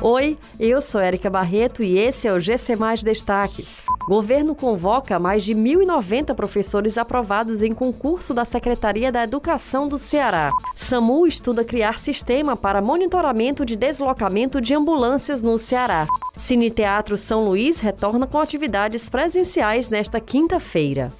Oi, 0.00 0.38
eu 0.60 0.80
sou 0.80 1.00
Érica 1.00 1.28
Barreto 1.28 1.82
e 1.82 1.98
esse 1.98 2.28
é 2.28 2.32
o 2.32 2.38
GC 2.38 2.76
Mais 2.76 3.02
Destaques. 3.02 3.82
Governo 4.06 4.54
convoca 4.54 5.18
mais 5.18 5.42
de 5.42 5.56
1.090 5.56 6.36
professores 6.36 6.96
aprovados 6.96 7.60
em 7.62 7.74
concurso 7.74 8.32
da 8.32 8.44
Secretaria 8.44 9.10
da 9.10 9.24
Educação 9.24 9.88
do 9.88 9.98
Ceará. 9.98 10.52
SAMU 10.76 11.26
estuda 11.26 11.64
criar 11.64 11.98
sistema 11.98 12.56
para 12.56 12.80
monitoramento 12.80 13.66
de 13.66 13.74
deslocamento 13.74 14.60
de 14.60 14.72
ambulâncias 14.72 15.42
no 15.42 15.58
Ceará. 15.58 16.06
Cine 16.36 16.70
Teatro 16.70 17.18
São 17.18 17.44
Luís 17.44 17.80
retorna 17.80 18.24
com 18.24 18.38
atividades 18.38 19.08
presenciais 19.08 19.88
nesta 19.88 20.20
quinta-feira. 20.20 21.12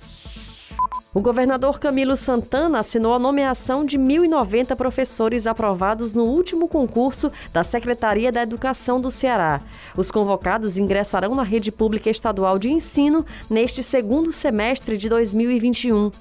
O 1.19 1.21
governador 1.21 1.80
Camilo 1.80 2.16
Santana 2.16 2.79
assinou 2.79 3.12
a 3.12 3.18
nomeação 3.18 3.85
de 3.85 3.98
1.090 3.98 4.77
professores 4.77 5.48
aprovados 5.48 6.12
no 6.12 6.23
último 6.23 6.68
concurso 6.68 7.32
da 7.53 7.64
Secretaria 7.64 8.30
da 8.30 8.41
Educação 8.41 9.00
do 9.00 9.11
Ceará. 9.11 9.61
Os 9.96 10.12
convocados 10.12 10.79
ingressarão 10.79 11.35
na 11.35 11.43
rede 11.43 11.73
pública 11.73 12.09
estadual 12.09 12.57
de 12.57 12.71
ensino 12.71 13.26
neste 13.50 13.82
segundo 13.82 14.32
semestre 14.32 14.96
de 14.96 15.09
2021. 15.09 16.12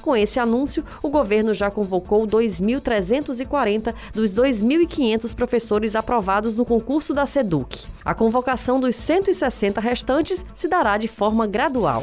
Com 0.00 0.16
esse 0.16 0.40
anúncio, 0.40 0.82
o 1.02 1.10
governo 1.10 1.52
já 1.52 1.70
convocou 1.70 2.26
2.340 2.26 3.94
dos 4.14 4.32
2.500 4.32 5.34
professores 5.34 5.94
aprovados 5.94 6.54
no 6.54 6.64
concurso 6.64 7.12
da 7.12 7.26
SEDUC. 7.26 7.84
A 8.02 8.14
convocação 8.14 8.80
dos 8.80 8.96
160 8.96 9.82
restantes 9.82 10.46
se 10.54 10.66
dará 10.66 10.96
de 10.96 11.08
forma 11.08 11.46
gradual. 11.46 12.02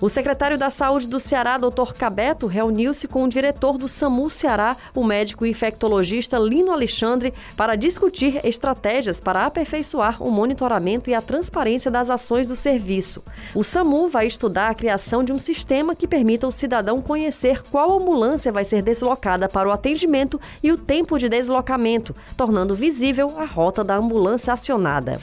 O 0.00 0.08
secretário 0.08 0.56
da 0.56 0.70
Saúde 0.70 1.08
do 1.08 1.18
Ceará, 1.18 1.58
Dr. 1.58 1.92
Cabeto, 1.92 2.46
reuniu-se 2.46 3.08
com 3.08 3.24
o 3.24 3.28
diretor 3.28 3.76
do 3.76 3.88
SAMU 3.88 4.30
Ceará, 4.30 4.76
o 4.94 5.02
médico 5.02 5.44
infectologista 5.44 6.38
Lino 6.38 6.70
Alexandre, 6.70 7.34
para 7.56 7.74
discutir 7.74 8.40
estratégias 8.44 9.18
para 9.18 9.44
aperfeiçoar 9.44 10.22
o 10.22 10.30
monitoramento 10.30 11.10
e 11.10 11.14
a 11.14 11.20
transparência 11.20 11.90
das 11.90 12.10
ações 12.10 12.46
do 12.46 12.54
serviço. 12.54 13.24
O 13.52 13.64
SAMU 13.64 14.08
vai 14.08 14.28
estudar 14.28 14.70
a 14.70 14.74
criação 14.74 15.24
de 15.24 15.32
um 15.32 15.38
sistema 15.38 15.96
que 15.96 16.06
permita 16.06 16.46
ao 16.46 16.52
cidadão 16.52 17.02
conhecer 17.02 17.64
qual 17.64 18.00
ambulância 18.00 18.52
vai 18.52 18.64
ser 18.64 18.82
deslocada 18.82 19.48
para 19.48 19.68
o 19.68 19.72
atendimento 19.72 20.40
e 20.62 20.70
o 20.70 20.78
tempo 20.78 21.18
de 21.18 21.28
deslocamento, 21.28 22.14
tornando 22.36 22.72
visível 22.72 23.34
a 23.36 23.44
rota 23.44 23.82
da 23.82 23.96
ambulância 23.96 24.52
acionada. 24.52 25.18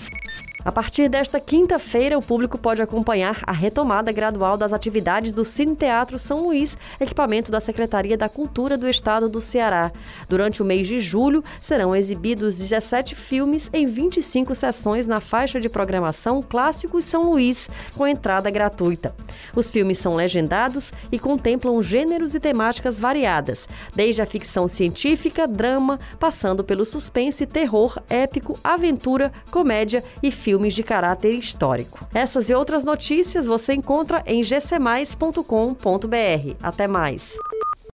A 0.66 0.72
partir 0.72 1.08
desta 1.08 1.40
quinta-feira, 1.40 2.18
o 2.18 2.24
público 2.24 2.58
pode 2.58 2.82
acompanhar 2.82 3.40
a 3.46 3.52
retomada 3.52 4.12
gradual 4.12 4.58
das 4.58 4.74
atividades 4.74 5.32
do 5.32 5.46
Cine 5.46 5.76
Teatro 5.76 6.18
São 6.18 6.42
Luís, 6.42 6.76
equipamento 7.00 7.52
da 7.52 7.60
Secretaria 7.60 8.18
da 8.18 8.28
Cultura 8.28 8.76
do 8.76 8.90
Estado 8.90 9.30
do 9.30 9.42
Ceará. 9.42 9.92
Durante 10.28 10.64
o 10.64 10.66
mês 10.66 10.88
de 10.88 10.98
julho, 10.98 11.44
serão 11.62 11.96
exibidos 11.96 12.58
17 12.58 13.14
filmes 13.14 13.70
em 13.72 13.86
25 13.86 14.56
sessões 14.56 15.06
na 15.06 15.20
faixa 15.20 15.62
de 15.62 15.70
programação 15.70 16.42
Clássicos 16.42 17.06
São 17.06 17.30
Luís, 17.30 17.70
com 17.96 18.08
entrada 18.08 18.50
gratuita. 18.50 19.16
Os 19.56 19.70
filmes 19.70 20.00
são 20.00 20.16
legendados 20.16 20.92
e 21.12 21.20
contemplam 21.20 21.80
gêneros 21.84 22.34
e 22.34 22.40
temáticas 22.40 23.00
variadas, 23.00 23.70
desde 23.96 24.24
a 24.24 24.26
ficção 24.26 24.68
científica, 24.68 25.48
drama, 25.48 26.00
passando 26.20 26.64
pelo 26.64 26.86
suspense, 26.86 27.46
terror, 27.46 28.02
épico, 28.10 28.60
aventura, 28.64 29.32
comédia 29.52 30.04
e 30.24 30.32
filmes 30.32 30.55
filmes 30.56 30.74
de 30.74 30.84
caráter 30.84 31.34
histórico. 31.34 32.08
Essas 32.14 32.50
e 32.50 32.54
outras 32.54 32.86
notícias 32.86 33.46
você 33.46 33.74
encontra 33.74 34.24
em 34.26 34.42
gcmais.com.br. 34.42 35.44
Até 36.64 36.88
mais! 36.88 37.38